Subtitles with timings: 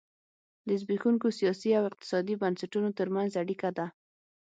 [0.67, 3.85] د زبېښونکو سیاسي او اقتصادي بنسټونو ترمنځ اړیکه ده.